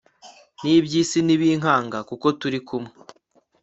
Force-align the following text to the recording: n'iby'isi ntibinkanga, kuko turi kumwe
n'iby'isi 0.61 1.17
ntibinkanga, 1.25 1.99
kuko 2.09 2.27
turi 2.39 2.59
kumwe 2.67 2.91